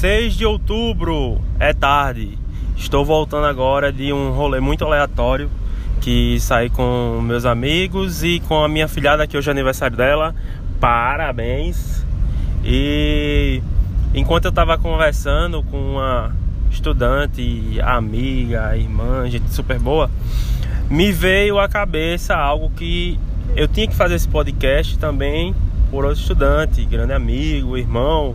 6 0.00 0.32
de 0.32 0.46
outubro, 0.46 1.38
é 1.58 1.74
tarde. 1.74 2.38
Estou 2.74 3.04
voltando 3.04 3.44
agora 3.44 3.92
de 3.92 4.14
um 4.14 4.30
rolê 4.30 4.58
muito 4.58 4.82
aleatório 4.82 5.50
que 6.00 6.40
saí 6.40 6.70
com 6.70 7.20
meus 7.22 7.44
amigos 7.44 8.24
e 8.24 8.40
com 8.48 8.64
a 8.64 8.66
minha 8.66 8.88
filhada 8.88 9.26
que 9.26 9.36
hoje 9.36 9.50
é 9.50 9.52
aniversário 9.52 9.98
dela. 9.98 10.34
Parabéns. 10.80 12.02
E 12.64 13.60
enquanto 14.14 14.46
eu 14.46 14.48
estava 14.48 14.78
conversando 14.78 15.62
com 15.64 15.76
uma 15.76 16.34
estudante, 16.70 17.78
amiga, 17.82 18.74
irmã, 18.74 19.28
gente 19.28 19.52
super 19.52 19.78
boa, 19.78 20.10
me 20.88 21.12
veio 21.12 21.58
à 21.58 21.68
cabeça 21.68 22.34
algo 22.34 22.70
que 22.70 23.20
eu 23.54 23.68
tinha 23.68 23.86
que 23.86 23.94
fazer 23.94 24.14
esse 24.14 24.28
podcast 24.28 24.98
também 24.98 25.54
por 25.90 26.06
outro 26.06 26.22
estudante, 26.22 26.86
grande 26.86 27.12
amigo, 27.12 27.76
irmão, 27.76 28.34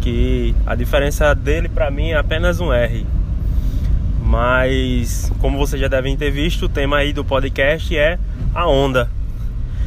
que 0.00 0.54
a 0.66 0.74
diferença 0.74 1.34
dele 1.34 1.68
para 1.68 1.90
mim 1.90 2.10
é 2.10 2.16
apenas 2.16 2.60
um 2.60 2.72
R. 2.72 3.06
Mas, 4.22 5.30
como 5.40 5.58
vocês 5.58 5.80
já 5.80 5.88
devem 5.88 6.16
ter 6.16 6.30
visto, 6.30 6.66
o 6.66 6.68
tema 6.68 6.98
aí 6.98 7.12
do 7.12 7.24
podcast 7.24 7.96
é 7.96 8.18
a 8.54 8.68
onda. 8.68 9.10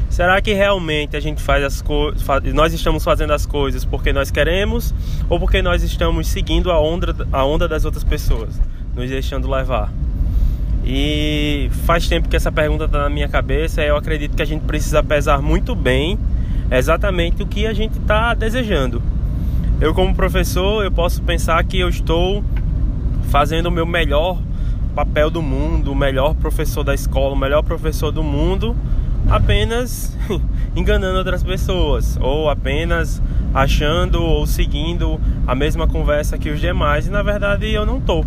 Será 0.10 0.40
que 0.42 0.54
realmente 0.54 1.18
a 1.18 1.20
gente 1.20 1.42
faz 1.42 1.64
as 1.64 1.82
coisas, 1.82 2.24
nós 2.54 2.72
estamos 2.72 3.04
fazendo 3.04 3.34
as 3.34 3.48
coisas 3.48 3.84
porque 3.84 4.14
nós 4.14 4.30
queremos 4.30 4.94
ou 5.28 5.40
porque 5.40 5.62
nós 5.62 5.82
estamos 5.82 6.28
seguindo 6.28 6.70
a 6.70 6.80
onda, 6.80 7.28
a 7.32 7.44
onda 7.44 7.68
das 7.68 7.84
outras 7.84 8.04
pessoas, 8.04 8.62
nos 8.96 9.10
deixando 9.10 9.50
levar? 9.50 9.92
E 10.86 11.70
faz 11.86 12.08
tempo 12.08 12.28
que 12.28 12.36
essa 12.36 12.52
pergunta 12.52 12.86
está 12.86 13.00
na 13.00 13.10
minha 13.10 13.28
cabeça. 13.30 13.82
Eu 13.82 13.96
acredito 13.96 14.36
que 14.36 14.42
a 14.42 14.46
gente 14.46 14.64
precisa 14.66 15.02
pesar 15.02 15.42
muito 15.42 15.74
bem 15.74 16.20
exatamente 16.70 17.42
o 17.42 17.48
que 17.48 17.66
a 17.66 17.74
gente 17.74 17.98
está 17.98 18.34
desejando. 18.34 19.02
Eu 19.82 19.94
como 19.94 20.16
professor, 20.16 20.84
eu 20.84 20.92
posso 20.92 21.22
pensar 21.24 21.64
que 21.64 21.80
eu 21.80 21.90
estou 21.90 22.44
fazendo 23.30 23.68
o 23.68 23.72
meu 23.72 23.86
melhor 23.86 24.40
papel 24.96 25.30
do 25.30 25.42
mundo, 25.42 25.92
o 25.92 25.96
melhor 25.96 26.36
professor 26.36 26.84
da 26.84 26.94
escola, 26.94 27.34
o 27.34 27.38
melhor 27.38 27.64
professor 27.64 28.12
do 28.12 28.24
mundo, 28.24 28.76
apenas 29.30 30.16
enganando 30.76 31.18
outras 31.18 31.44
pessoas 31.44 32.18
ou 32.22 32.50
apenas 32.50 33.22
achando 33.54 34.22
ou 34.22 34.46
seguindo 34.46 35.20
a 35.46 35.54
mesma 35.54 35.88
conversa 35.88 36.38
que 36.38 36.50
os 36.50 36.60
demais 36.60 37.08
e 37.08 37.10
na 37.10 37.22
verdade 37.22 37.70
eu 37.72 37.86
não 37.86 38.00
tô. 38.00 38.24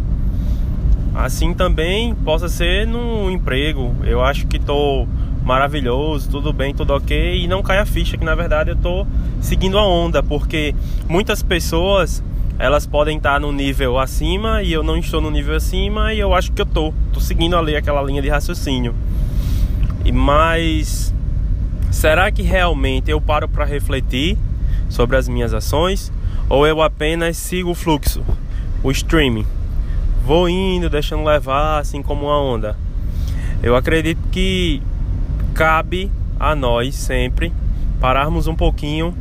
Assim 1.15 1.55
também 1.55 2.15
possa 2.15 2.49
ser 2.49 2.87
no 2.87 3.31
emprego. 3.31 3.95
Eu 4.05 4.23
acho 4.23 4.47
que 4.47 4.59
estou 4.59 5.09
maravilhoso, 5.47 6.29
tudo 6.29 6.53
bem, 6.53 6.75
tudo 6.75 6.93
ok, 6.93 7.45
e 7.45 7.47
não 7.47 7.63
cai 7.63 7.79
a 7.79 7.87
ficha 7.87 8.19
que 8.19 8.25
na 8.25 8.35
verdade 8.35 8.71
eu 8.71 8.75
estou 8.75 9.07
seguindo 9.41 9.79
a 9.79 9.87
onda, 9.87 10.21
porque 10.21 10.75
muitas 11.09 11.41
pessoas 11.41 12.21
elas 12.59 12.85
podem 12.85 13.17
estar 13.17 13.39
no 13.39 13.53
nível 13.53 13.97
acima 13.97 14.61
e 14.65 14.73
eu 14.73 14.83
não 14.83 14.97
estou 14.97 15.21
no 15.21 15.31
nível 15.31 15.55
acima 15.55 16.13
e 16.13 16.19
eu 16.19 16.35
acho 16.35 16.51
que 16.51 16.61
eu 16.61 16.67
tô, 16.67 16.93
tô 17.13 17.21
seguindo 17.21 17.57
ali 17.57 17.77
aquela 17.77 18.03
linha 18.03 18.21
de 18.21 18.29
raciocínio. 18.29 18.93
E 20.05 20.11
mas 20.11 21.15
será 21.93 22.33
que 22.33 22.43
realmente 22.43 23.09
eu 23.09 23.21
paro 23.21 23.49
para 23.49 23.65
refletir 23.65 24.37
sobre 24.89 25.17
as 25.17 25.29
minhas 25.29 25.55
ações 25.55 26.13
ou 26.49 26.67
eu 26.67 26.83
apenas 26.83 27.37
sigo 27.37 27.71
o 27.71 27.75
fluxo, 27.75 28.21
o 28.83 28.91
streaming? 28.91 29.47
Vou 30.25 30.49
indo, 30.49 30.91
deixando 30.91 31.23
levar 31.23 31.79
assim 31.79 32.03
como 32.03 32.25
uma 32.27 32.41
onda. 32.41 32.77
Eu 33.63 33.77
acredito 33.77 34.21
que 34.33 34.83
cabe 35.57 36.13
a 36.39 36.55
nós 36.55 36.95
sempre 36.95 37.51
pararmos 37.99 38.47
um 38.47 38.55
pouquinho, 38.55 39.15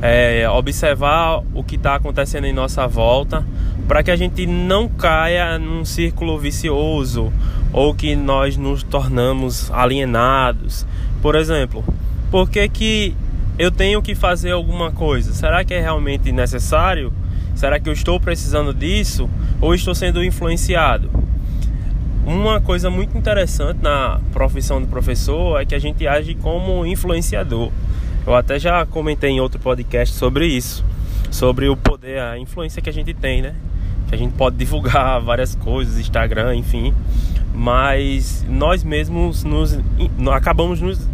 é, 0.00 0.48
observar 0.48 1.42
o 1.52 1.62
que 1.62 1.76
está 1.76 1.96
acontecendo 1.96 2.46
em 2.46 2.52
nossa 2.52 2.86
volta, 2.86 3.46
para 3.86 4.02
que 4.02 4.10
a 4.10 4.16
gente 4.16 4.46
não 4.46 4.88
caia 4.88 5.58
num 5.58 5.84
círculo 5.84 6.38
vicioso 6.38 7.30
ou 7.74 7.94
que 7.94 8.16
nós 8.16 8.56
nos 8.56 8.82
tornamos 8.82 9.70
alienados. 9.70 10.86
Por 11.20 11.34
exemplo, 11.34 11.84
por 12.30 12.48
que, 12.48 12.66
que 12.70 13.14
eu 13.58 13.70
tenho 13.70 14.00
que 14.00 14.14
fazer 14.14 14.52
alguma 14.52 14.92
coisa? 14.92 15.34
Será 15.34 15.62
que 15.62 15.74
é 15.74 15.80
realmente 15.80 16.32
necessário? 16.32 17.12
Será 17.54 17.78
que 17.78 17.86
eu 17.86 17.92
estou 17.92 18.18
precisando 18.18 18.72
disso? 18.72 19.28
Ou 19.60 19.74
estou 19.74 19.94
sendo 19.94 20.24
influenciado? 20.24 21.21
Uma 22.24 22.60
coisa 22.60 22.88
muito 22.88 23.18
interessante 23.18 23.82
na 23.82 24.20
profissão 24.32 24.80
do 24.80 24.86
professor 24.86 25.60
é 25.60 25.66
que 25.66 25.74
a 25.74 25.78
gente 25.78 26.06
age 26.06 26.36
como 26.36 26.86
influenciador. 26.86 27.72
Eu 28.24 28.36
até 28.36 28.60
já 28.60 28.86
comentei 28.86 29.30
em 29.30 29.40
outro 29.40 29.58
podcast 29.58 30.14
sobre 30.14 30.46
isso, 30.46 30.84
sobre 31.32 31.68
o 31.68 31.76
poder, 31.76 32.20
a 32.20 32.38
influência 32.38 32.80
que 32.80 32.88
a 32.88 32.92
gente 32.92 33.12
tem, 33.12 33.42
né? 33.42 33.56
Que 34.08 34.14
a 34.14 34.18
gente 34.18 34.34
pode 34.34 34.56
divulgar 34.56 35.18
várias 35.24 35.56
coisas, 35.56 35.98
Instagram, 35.98 36.54
enfim, 36.54 36.94
mas 37.52 38.46
nós 38.48 38.84
mesmos 38.84 39.42
nos 39.42 39.76
acabamos 40.32 40.80
nos 40.80 41.08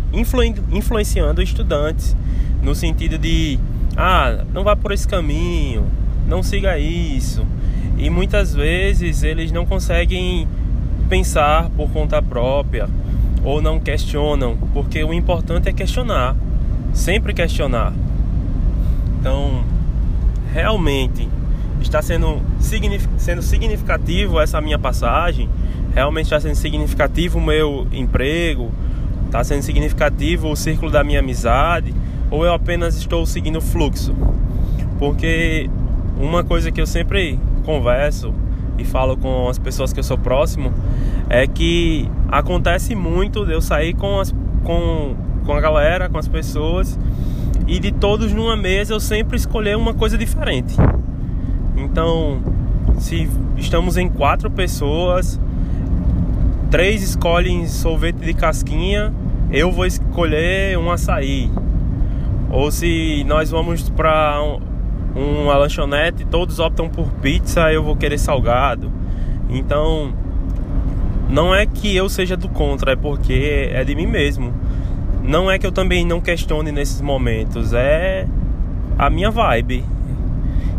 influenciando 0.70 1.40
estudantes 1.40 2.14
no 2.62 2.74
sentido 2.74 3.16
de 3.16 3.58
ah, 3.96 4.44
não 4.52 4.62
vá 4.62 4.76
por 4.76 4.92
esse 4.92 5.08
caminho, 5.08 5.86
não 6.26 6.42
siga 6.42 6.78
isso. 6.78 7.46
E 7.96 8.10
muitas 8.10 8.54
vezes 8.54 9.22
eles 9.22 9.50
não 9.50 9.64
conseguem 9.64 10.46
pensar 11.08 11.70
por 11.70 11.90
conta 11.90 12.20
própria 12.22 12.88
ou 13.42 13.62
não 13.62 13.80
questionam, 13.80 14.56
porque 14.72 15.02
o 15.02 15.12
importante 15.12 15.68
é 15.68 15.72
questionar, 15.72 16.36
sempre 16.92 17.32
questionar. 17.32 17.92
Então, 19.20 19.64
realmente 20.52 21.28
está 21.80 22.02
sendo, 22.02 22.42
sendo 23.16 23.42
significativo 23.42 24.40
essa 24.40 24.60
minha 24.60 24.78
passagem, 24.78 25.48
realmente 25.94 26.24
está 26.24 26.40
sendo 26.40 26.56
significativo 26.56 27.38
o 27.38 27.42
meu 27.42 27.86
emprego, 27.92 28.70
está 29.26 29.42
sendo 29.44 29.62
significativo 29.62 30.50
o 30.50 30.56
círculo 30.56 30.90
da 30.90 31.02
minha 31.04 31.20
amizade, 31.20 31.94
ou 32.30 32.44
eu 32.44 32.52
apenas 32.52 32.96
estou 32.96 33.24
seguindo 33.24 33.56
o 33.56 33.62
fluxo? 33.62 34.14
Porque 34.98 35.70
uma 36.18 36.42
coisa 36.42 36.70
que 36.70 36.80
eu 36.80 36.86
sempre 36.86 37.38
converso 37.64 38.34
e 38.78 38.84
falo 38.84 39.16
com 39.16 39.48
as 39.48 39.58
pessoas 39.58 39.92
que 39.92 40.00
eu 40.00 40.04
sou 40.04 40.16
próximo 40.16 40.72
é 41.28 41.46
que 41.46 42.08
acontece 42.28 42.94
muito 42.94 43.44
de 43.44 43.52
eu 43.52 43.60
sair 43.60 43.94
com, 43.94 44.20
as, 44.20 44.34
com, 44.64 45.14
com 45.44 45.52
a 45.52 45.60
galera, 45.60 46.08
com 46.08 46.18
as 46.18 46.28
pessoas 46.28 46.98
e 47.66 47.78
de 47.78 47.92
todos 47.92 48.32
numa 48.32 48.56
mesa 48.56 48.94
eu 48.94 49.00
sempre 49.00 49.36
escolher 49.36 49.76
uma 49.76 49.92
coisa 49.92 50.16
diferente. 50.16 50.74
Então, 51.76 52.40
se 52.98 53.28
estamos 53.56 53.96
em 53.96 54.08
quatro 54.08 54.50
pessoas, 54.50 55.38
três 56.70 57.02
escolhem 57.02 57.66
sorvete 57.66 58.16
de 58.16 58.32
casquinha, 58.32 59.12
eu 59.50 59.70
vou 59.70 59.84
escolher 59.86 60.78
um 60.78 60.90
açaí. 60.90 61.50
Ou 62.50 62.70
se 62.70 63.22
nós 63.24 63.50
vamos 63.50 63.88
para 63.90 64.40
uma 65.18 65.56
lanchonete, 65.56 66.24
todos 66.24 66.58
optam 66.58 66.88
por 66.88 67.08
pizza, 67.14 67.72
eu 67.72 67.82
vou 67.82 67.96
querer 67.96 68.18
salgado. 68.18 68.90
Então, 69.50 70.12
não 71.28 71.54
é 71.54 71.66
que 71.66 71.94
eu 71.94 72.08
seja 72.08 72.36
do 72.36 72.48
contra, 72.48 72.92
é 72.92 72.96
porque 72.96 73.68
é 73.72 73.84
de 73.84 73.94
mim 73.94 74.06
mesmo. 74.06 74.52
Não 75.22 75.50
é 75.50 75.58
que 75.58 75.66
eu 75.66 75.72
também 75.72 76.06
não 76.06 76.20
questione 76.20 76.70
nesses 76.70 77.00
momentos, 77.00 77.72
é 77.72 78.26
a 78.96 79.10
minha 79.10 79.30
vibe. 79.30 79.84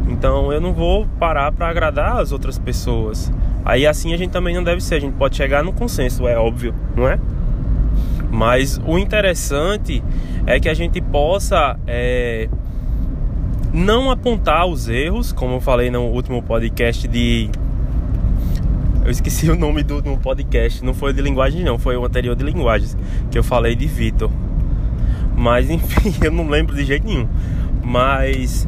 Então, 0.08 0.52
eu 0.52 0.62
não 0.62 0.74
vou 0.74 1.06
parar 1.20 1.52
para 1.52 1.68
agradar 1.68 2.18
as 2.18 2.32
outras 2.32 2.58
pessoas. 2.58 3.32
Aí 3.66 3.86
assim 3.86 4.14
a 4.14 4.18
gente 4.18 4.32
também 4.32 4.56
não 4.56 4.64
deve 4.64 4.82
ser, 4.82 4.96
a 4.96 5.00
gente 5.00 5.14
pode 5.14 5.36
chegar 5.36 5.64
no 5.64 5.74
consenso, 5.74 6.28
é 6.28 6.38
óbvio, 6.38 6.74
não 6.96 7.08
é? 7.08 7.20
Mas 8.32 8.80
o 8.86 8.98
interessante 8.98 10.04
é 10.46 10.60
que 10.60 10.70
a 10.70 10.74
gente 10.74 11.02
possa 11.02 11.78
é, 11.86 12.48
não 13.74 14.09
apontar 14.09 14.66
os 14.66 14.90
erros, 14.90 15.31
como 15.31 15.56
eu 15.56 15.62
falei 15.62 15.91
no 15.91 16.06
último 16.06 16.41
podcast 16.41 17.08
de. 17.08 17.49
Eu 19.03 19.11
esqueci 19.11 19.49
o 19.49 19.55
nome 19.55 19.84
do, 19.84 20.02
podcast, 20.17 20.84
não 20.84 20.94
foi 20.94 21.14
de 21.14 21.22
linguagem, 21.22 21.64
não, 21.64 21.79
foi 21.79 21.96
o 21.96 22.05
anterior 22.05 22.35
de 22.35 22.44
linguagens, 22.44 22.97
que 23.32 23.38
eu 23.38 23.44
falei 23.44 23.76
de 23.76 23.88
Vitor. 23.88 24.29
Mas 25.35 25.70
enfim, 25.72 26.14
eu 26.23 26.32
não 26.32 26.47
lembro 26.47 26.76
de 26.76 26.84
jeito 26.84 27.08
nenhum. 27.08 27.28
Mas 27.84 28.66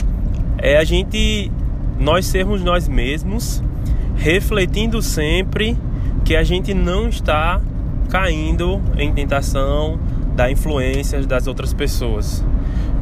é 0.57 0.77
a 0.77 0.83
gente, 0.83 1.51
nós 1.99 2.25
sermos 2.25 2.63
nós 2.63 2.87
mesmos, 2.87 3.61
refletindo 4.15 5.01
sempre 5.01 5.77
que 6.23 6.35
a 6.35 6.43
gente 6.43 6.73
não 6.73 7.09
está 7.09 7.61
caindo 8.09 8.81
em 8.97 9.11
tentação 9.13 9.99
da 10.35 10.49
influência 10.51 11.21
das 11.25 11.47
outras 11.47 11.73
pessoas 11.73 12.43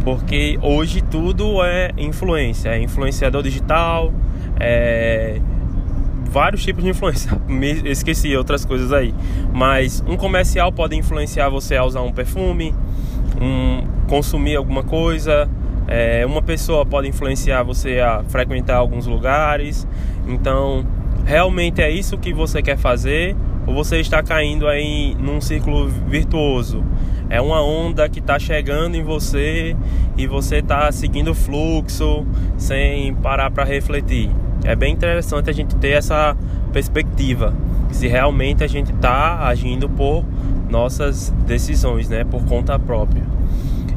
porque 0.04 0.57
hoje 0.62 1.01
tudo 1.01 1.63
é 1.63 1.92
influência, 1.98 2.69
é 2.69 2.81
influenciador 2.81 3.44
digital, 3.44 4.13
é 4.60 5.40
vários 6.30 6.63
tipos 6.63 6.84
de 6.84 6.90
influência. 6.90 7.31
Me 7.48 7.72
esqueci 7.90 8.36
outras 8.36 8.63
coisas 8.66 8.94
aí, 8.94 9.13
mas 9.54 10.04
um 10.07 10.16
comercial 10.16 10.72
pode 10.72 10.96
influenciar 10.96 11.50
você 11.50 11.75
a 11.75 11.84
usar 11.84 12.01
um 12.01 12.12
perfume, 12.12 12.74
um 13.42 13.84
consumir 14.07 14.56
alguma 14.56 14.84
coisa, 14.84 15.50
É, 15.92 16.24
uma 16.24 16.44
pessoa 16.44 16.86
pode 16.86 17.07
influenciar 17.07 17.63
você 17.63 18.00
a 18.00 18.24
frequentar 18.28 18.75
alguns 18.78 19.07
lugares. 19.07 19.88
Então, 20.28 20.86
realmente 21.25 21.81
é 21.81 21.90
isso 21.90 22.16
que 22.16 22.31
você 22.31 22.62
quer 22.62 22.78
fazer 22.78 23.36
ou 23.66 23.74
você 23.74 24.00
está 24.00 24.22
caindo 24.22 24.68
aí 24.68 25.16
num 25.19 25.42
círculo 25.42 25.88
virtuoso? 25.88 26.84
É 27.29 27.39
uma 27.39 27.61
onda 27.61 28.09
que 28.09 28.19
está 28.19 28.39
chegando 28.39 28.95
em 28.95 29.03
você 29.03 29.75
e 30.17 30.25
você 30.25 30.57
está 30.57 30.91
seguindo 30.91 31.31
o 31.31 31.35
fluxo 31.35 32.25
sem 32.57 33.13
parar 33.13 33.51
para 33.51 33.63
refletir. 33.63 34.31
É 34.63 34.75
bem 34.75 34.91
interessante 34.91 35.47
a 35.49 35.53
gente 35.53 35.75
ter 35.75 35.91
essa 35.91 36.35
perspectiva, 36.73 37.53
se 37.91 38.07
realmente 38.07 38.63
a 38.63 38.67
gente 38.67 38.91
está 38.91 39.47
agindo 39.47 39.87
por 39.87 40.25
nossas 40.69 41.33
decisões, 41.45 42.09
né, 42.09 42.23
por 42.23 42.43
conta 42.45 42.77
própria. 42.79 43.23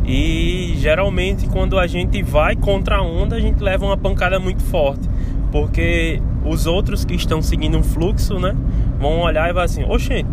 E 0.05 0.75
geralmente 0.77 1.49
quando 1.49 1.79
a 1.79 1.87
gente 1.87 2.23
vai 2.23 2.55
contra 2.55 2.97
a 2.97 3.03
onda, 3.03 3.37
a 3.37 3.41
gente 3.41 3.63
leva 3.63 3.87
uma 3.87 3.97
pancada 3.97 4.39
muito 4.39 4.63
forte, 4.63 5.09
porque 5.51 6.21
os 6.45 6.67
outros 6.67 7.05
que 7.05 7.15
estão 7.15 7.41
seguindo 7.41 7.79
um 7.79 7.83
fluxo, 7.83 8.39
né, 8.39 8.55
vão 8.99 9.21
olhar 9.21 9.49
e 9.49 9.53
vai 9.55 9.65
assim: 9.65 9.85
"Oxente, 9.85 10.29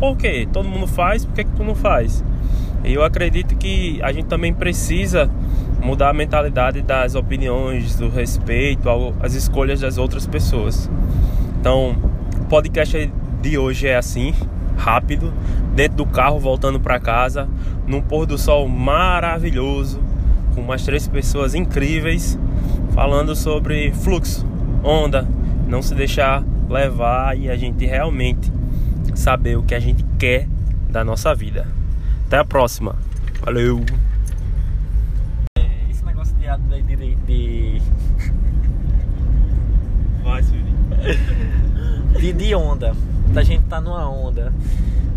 por 0.00 0.16
quê? 0.16 0.48
Todo 0.50 0.68
mundo 0.68 0.86
faz, 0.86 1.24
por 1.26 1.34
que, 1.34 1.44
que 1.44 1.50
tu 1.52 1.62
não 1.62 1.74
faz?" 1.74 2.24
E 2.84 2.94
eu 2.94 3.02
acredito 3.02 3.56
que 3.56 4.00
a 4.02 4.12
gente 4.12 4.26
também 4.26 4.52
precisa 4.52 5.30
mudar 5.82 6.10
a 6.10 6.12
mentalidade 6.12 6.82
das 6.82 7.14
opiniões, 7.14 7.96
do 7.96 8.08
respeito 8.08 8.88
às 9.20 9.34
escolhas 9.34 9.80
das 9.80 9.98
outras 9.98 10.26
pessoas. 10.26 10.90
Então, 11.60 11.96
o 12.40 12.44
podcast 12.44 13.10
de 13.40 13.58
hoje 13.58 13.86
é 13.86 13.96
assim, 13.96 14.34
rápido, 14.76 15.32
dentro 15.74 15.98
do 15.98 16.06
carro 16.06 16.38
voltando 16.38 16.80
para 16.80 16.98
casa, 16.98 17.48
num 17.86 18.00
pôr 18.00 18.26
do 18.26 18.38
sol 18.38 18.68
maravilhoso, 18.68 20.00
com 20.54 20.60
umas 20.60 20.84
três 20.84 21.06
pessoas 21.06 21.54
incríveis, 21.54 22.38
falando 22.94 23.34
sobre 23.34 23.92
fluxo, 23.92 24.46
onda, 24.82 25.26
não 25.66 25.82
se 25.82 25.94
deixar 25.94 26.42
levar 26.68 27.36
e 27.36 27.50
a 27.50 27.56
gente 27.56 27.86
realmente 27.86 28.52
saber 29.14 29.56
o 29.56 29.62
que 29.62 29.74
a 29.74 29.80
gente 29.80 30.04
quer 30.18 30.48
da 30.88 31.04
nossa 31.04 31.34
vida. 31.34 31.77
Até 32.28 32.36
a 32.36 32.44
próxima. 32.44 32.94
Valeu! 33.40 33.82
Esse 35.88 36.04
negócio 36.04 36.36
de. 36.36 36.82
de, 36.82 36.96
de, 36.96 37.14
de... 37.14 37.82
Vai, 40.22 40.42
de, 42.20 42.32
de 42.34 42.54
onda. 42.54 42.94
Da 43.32 43.42
gente 43.42 43.64
tá 43.64 43.80
numa 43.80 44.06
onda. 44.10 44.52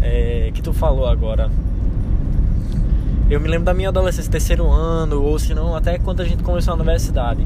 É, 0.01 0.51
que 0.53 0.61
tu 0.61 0.71
falou 0.71 1.05
agora. 1.05 1.51
Eu 3.29 3.41
me 3.41 3.49
lembro 3.49 3.65
da 3.65 3.73
minha 3.73 3.89
adolescência, 3.89 4.31
terceiro 4.31 4.69
ano, 4.71 5.21
ou 5.21 5.37
se 5.37 5.53
não, 5.53 5.75
até 5.75 5.99
quando 5.99 6.21
a 6.21 6.25
gente 6.25 6.41
começou 6.43 6.71
a 6.71 6.75
universidade. 6.75 7.45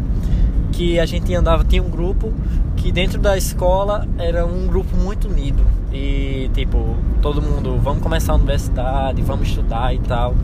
Que 0.75 0.99
a 0.99 1.05
gente 1.05 1.33
andava, 1.33 1.63
tinha 1.63 1.81
um 1.81 1.89
grupo 1.89 2.33
que 2.75 2.91
dentro 2.91 3.19
da 3.19 3.37
escola 3.37 4.07
era 4.17 4.45
um 4.45 4.67
grupo 4.67 4.95
muito 4.95 5.27
unido. 5.27 5.63
E 5.91 6.49
tipo, 6.53 6.95
todo 7.21 7.41
mundo, 7.41 7.79
vamos 7.81 8.03
começar 8.03 8.33
a 8.33 8.35
universidade, 8.35 9.21
vamos 9.21 9.47
estudar 9.47 9.95
e 9.95 9.99
tal. 9.99 10.35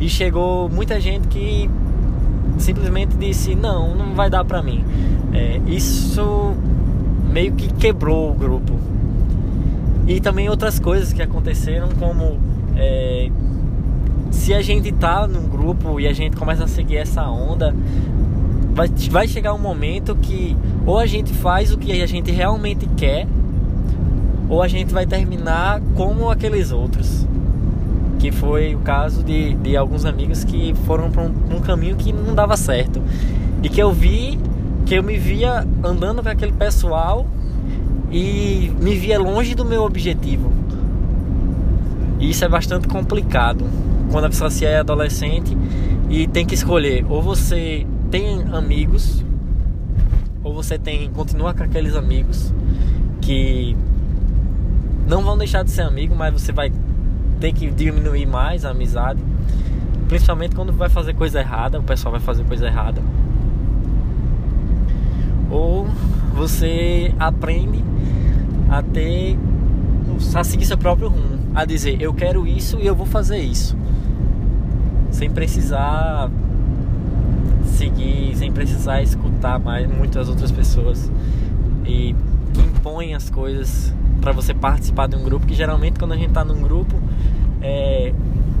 E 0.00 0.08
chegou 0.08 0.68
muita 0.68 1.00
gente 1.00 1.26
que 1.28 1.68
simplesmente 2.58 3.16
disse: 3.16 3.54
Não, 3.54 3.94
não 3.94 4.14
vai 4.14 4.30
dar 4.30 4.44
pra 4.44 4.62
mim. 4.62 4.84
É, 5.32 5.60
isso 5.66 6.54
meio 7.30 7.52
que 7.52 7.72
quebrou 7.74 8.30
o 8.30 8.34
grupo. 8.34 8.78
E 10.06 10.20
também 10.20 10.48
outras 10.48 10.78
coisas 10.78 11.12
que 11.12 11.20
aconteceram, 11.20 11.88
como 11.98 12.38
é, 12.76 13.30
se 14.30 14.52
a 14.52 14.60
gente 14.60 14.92
tá 14.92 15.26
num 15.26 15.48
grupo 15.48 15.98
e 15.98 16.06
a 16.06 16.12
gente 16.12 16.36
começa 16.36 16.64
a 16.64 16.68
seguir 16.68 16.96
essa 16.96 17.26
onda, 17.28 17.74
vai, 18.74 18.88
vai 19.10 19.28
chegar 19.28 19.54
um 19.54 19.58
momento 19.58 20.16
que 20.16 20.56
ou 20.84 20.98
a 20.98 21.06
gente 21.06 21.32
faz 21.32 21.72
o 21.72 21.78
que 21.78 22.02
a 22.02 22.06
gente 22.06 22.30
realmente 22.30 22.86
quer, 22.96 23.26
ou 24.48 24.62
a 24.62 24.68
gente 24.68 24.92
vai 24.92 25.06
terminar 25.06 25.80
como 25.94 26.30
aqueles 26.30 26.72
outros. 26.72 27.26
Que 28.18 28.32
foi 28.32 28.74
o 28.74 28.78
caso 28.78 29.22
de, 29.22 29.54
de 29.54 29.76
alguns 29.76 30.04
amigos 30.04 30.44
que 30.44 30.74
foram 30.86 31.10
para 31.10 31.22
um, 31.22 31.56
um 31.56 31.60
caminho 31.60 31.96
que 31.96 32.12
não 32.12 32.34
dava 32.34 32.56
certo. 32.56 33.00
E 33.62 33.68
que 33.68 33.80
eu 33.80 33.92
vi, 33.92 34.38
que 34.84 34.94
eu 34.94 35.02
me 35.02 35.16
via 35.18 35.66
andando 35.82 36.22
com 36.22 36.28
aquele 36.28 36.52
pessoal 36.52 37.26
e 38.10 38.72
me 38.80 38.96
via 38.96 39.18
longe 39.18 39.54
do 39.54 39.64
meu 39.64 39.82
objetivo. 39.82 40.50
E 42.18 42.30
isso 42.30 42.44
é 42.44 42.48
bastante 42.48 42.88
complicado 42.88 43.64
quando 44.10 44.24
a 44.26 44.28
pessoa 44.28 44.50
se 44.50 44.64
é 44.64 44.78
adolescente 44.78 45.56
e 46.08 46.26
tem 46.26 46.46
que 46.46 46.54
escolher 46.54 47.04
ou 47.08 47.20
você 47.20 47.86
tem 48.14 48.44
amigos 48.52 49.24
ou 50.44 50.54
você 50.54 50.78
tem 50.78 51.10
continua 51.10 51.52
com 51.52 51.64
aqueles 51.64 51.96
amigos 51.96 52.54
que 53.20 53.76
não 55.04 55.20
vão 55.22 55.36
deixar 55.36 55.64
de 55.64 55.72
ser 55.72 55.82
amigo, 55.82 56.14
mas 56.14 56.32
você 56.32 56.52
vai 56.52 56.70
ter 57.40 57.52
que 57.52 57.68
diminuir 57.72 58.24
mais 58.24 58.64
a 58.64 58.70
amizade, 58.70 59.20
principalmente 60.06 60.54
quando 60.54 60.72
vai 60.72 60.88
fazer 60.88 61.14
coisa 61.14 61.40
errada, 61.40 61.80
o 61.80 61.82
pessoal 61.82 62.12
vai 62.12 62.20
fazer 62.20 62.44
coisa 62.44 62.68
errada. 62.68 63.02
Ou 65.50 65.88
você 66.36 67.12
aprende 67.18 67.82
a 68.70 68.80
ter 68.80 69.36
a 70.36 70.44
seguir 70.44 70.66
seu 70.66 70.78
próprio 70.78 71.08
rumo, 71.08 71.40
a 71.52 71.64
dizer 71.64 72.00
eu 72.00 72.14
quero 72.14 72.46
isso 72.46 72.78
e 72.78 72.86
eu 72.86 72.94
vou 72.94 73.06
fazer 73.06 73.38
isso, 73.38 73.76
sem 75.10 75.28
precisar 75.28 76.30
sem 78.84 78.92
precisar 78.92 79.02
escutar 79.02 79.58
mais 79.58 79.88
muitas 79.88 80.28
outras 80.28 80.50
pessoas 80.50 81.10
e 81.84 82.14
que 82.52 82.60
impõem 82.60 83.14
as 83.14 83.30
coisas 83.30 83.92
para 84.20 84.32
você 84.32 84.52
participar 84.52 85.06
de 85.06 85.16
um 85.16 85.22
grupo 85.22 85.46
que 85.46 85.54
geralmente 85.54 85.98
quando 85.98 86.12
a 86.12 86.16
gente 86.16 86.28
está 86.28 86.44
num 86.44 86.60
grupo 86.60 86.94
é, 87.62 88.12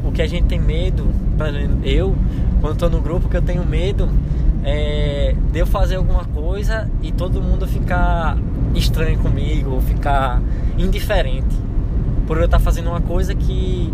o 0.02 0.10
que 0.10 0.22
a 0.22 0.26
gente 0.26 0.46
tem 0.46 0.58
medo 0.58 1.06
eu 1.82 2.16
quando 2.60 2.74
estou 2.74 2.88
no 2.90 3.00
grupo 3.00 3.28
que 3.28 3.36
eu 3.36 3.42
tenho 3.42 3.64
medo 3.64 4.08
é, 4.64 5.34
de 5.52 5.58
eu 5.58 5.66
fazer 5.66 5.96
alguma 5.96 6.24
coisa 6.24 6.90
e 7.02 7.12
todo 7.12 7.42
mundo 7.42 7.66
ficar 7.66 8.38
estranho 8.74 9.18
comigo 9.18 9.80
ficar 9.82 10.40
indiferente 10.78 11.54
por 12.26 12.38
eu 12.38 12.46
estar 12.46 12.58
tá 12.58 12.64
fazendo 12.64 12.88
uma 12.88 13.00
coisa 13.00 13.34
que 13.34 13.92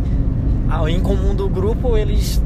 em 0.88 1.00
comum 1.00 1.34
do 1.34 1.48
grupo 1.48 1.96
eles 1.96 2.40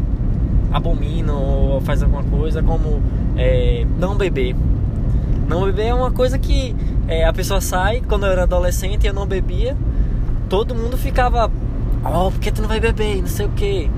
abominam 0.72 1.36
ou 1.36 1.80
faz 1.82 2.02
alguma 2.02 2.24
coisa 2.24 2.62
como 2.62 3.02
é, 3.36 3.86
não 3.98 4.16
beber. 4.16 4.54
Não 5.48 5.64
beber 5.64 5.86
é 5.86 5.94
uma 5.94 6.10
coisa 6.10 6.38
que 6.38 6.74
é, 7.06 7.24
a 7.24 7.32
pessoa 7.32 7.60
sai, 7.60 8.00
quando 8.00 8.26
eu 8.26 8.32
era 8.32 8.44
adolescente 8.44 9.04
e 9.04 9.06
eu 9.06 9.14
não 9.14 9.26
bebia, 9.26 9.76
todo 10.48 10.74
mundo 10.74 10.96
ficava, 10.96 11.50
ó, 12.04 12.26
oh, 12.26 12.30
por 12.30 12.40
que 12.40 12.50
tu 12.50 12.62
não 12.62 12.68
vai 12.68 12.80
beber? 12.80 13.20
Não 13.20 13.26
sei 13.26 13.46
o 13.46 13.50
que. 13.50 13.90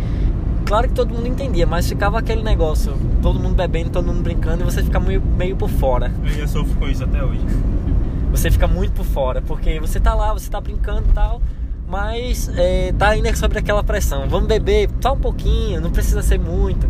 Claro 0.65 0.89
que 0.89 0.95
todo 0.95 1.15
mundo 1.15 1.29
entendia, 1.29 1.65
mas 1.65 1.89
ficava 1.89 2.19
aquele 2.19 2.43
negócio, 2.43 2.93
todo 3.23 3.39
mundo 3.39 3.55
bebendo, 3.55 3.91
todo 3.91 4.07
mundo 4.07 4.21
brincando 4.21 4.63
e 4.63 4.65
você 4.65 4.83
fica 4.83 4.99
meio, 4.99 5.23
meio 5.23 5.55
por 5.55 5.71
fora. 5.71 6.13
Eu 6.37 6.49
sofro 6.49 6.75
com 6.77 6.89
isso 6.89 7.05
até 7.05 7.23
hoje. 7.23 7.41
Você 8.33 8.51
fica 8.51 8.67
muito 8.67 8.93
por 8.93 9.07
fora, 9.07 9.41
porque 9.41 9.81
você 9.81 9.99
tá 9.99 10.13
lá, 10.13 10.35
você 10.35 10.51
tá 10.51 10.61
brincando 10.61 11.05
e 11.09 11.13
tal, 11.13 11.41
mas 11.89 12.51
é, 12.55 12.93
tá 12.93 13.11
ainda 13.11 13.35
sobre 13.35 13.59
aquela 13.59 13.83
pressão. 13.83 14.29
Vamos 14.29 14.47
beber 14.47 14.91
só 15.01 15.15
um 15.15 15.19
pouquinho, 15.19 15.81
não 15.81 15.91
precisa 15.91 16.21
ser 16.21 16.39
muito. 16.39 16.87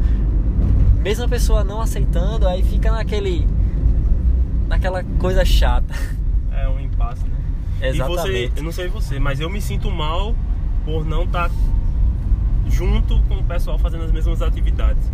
Mesmo 1.06 1.22
a 1.22 1.28
pessoa 1.28 1.62
não 1.62 1.80
aceitando, 1.80 2.48
aí 2.48 2.64
fica 2.64 2.90
naquele. 2.90 3.46
naquela 4.66 5.04
coisa 5.20 5.44
chata. 5.44 5.94
É 6.50 6.68
um 6.68 6.80
impasse, 6.80 7.22
né? 7.28 7.36
Exatamente. 7.80 8.28
E 8.28 8.48
você, 8.48 8.52
eu 8.56 8.62
não 8.64 8.72
sei 8.72 8.88
você, 8.88 9.20
mas 9.20 9.38
eu 9.38 9.48
me 9.48 9.60
sinto 9.60 9.88
mal 9.88 10.34
por 10.84 11.04
não 11.04 11.22
estar 11.22 11.48
tá 11.48 11.54
junto 12.68 13.20
com 13.28 13.36
o 13.36 13.44
pessoal 13.44 13.78
fazendo 13.78 14.02
as 14.02 14.10
mesmas 14.10 14.42
atividades. 14.42 15.12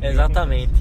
Exatamente. 0.00 0.74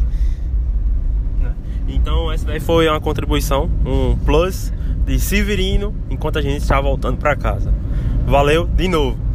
Né? 1.40 1.54
Então 1.88 2.32
essa 2.32 2.48
daí 2.48 2.60
foi 2.60 2.88
uma 2.88 3.00
contribuição, 3.00 3.70
um 3.86 4.18
plus 4.26 4.74
de 5.06 5.20
Severino 5.20 5.94
enquanto 6.10 6.40
a 6.40 6.42
gente 6.42 6.64
está 6.64 6.82
voltando 6.82 7.20
para 7.20 7.36
casa. 7.36 7.72
Valeu 8.26 8.66
de 8.66 8.88
novo. 8.88 9.31